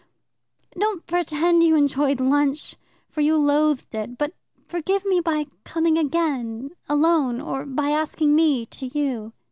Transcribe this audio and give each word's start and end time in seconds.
Don't 0.79 1.05
pretend 1.05 1.61
you 1.63 1.75
enjoyed 1.75 2.19
lunch, 2.19 2.75
for 3.07 3.21
you 3.21 3.35
loathed 3.37 3.93
it, 3.93 4.17
but 4.17 4.33
forgive 4.67 5.05
me 5.05 5.19
by 5.19 5.45
coming 5.63 5.95
again, 5.95 6.71
alone, 6.89 7.39
or 7.39 7.67
by 7.67 7.91
asking 7.91 8.33
me 8.35 8.65
to 8.65 8.87
you." 8.97 9.31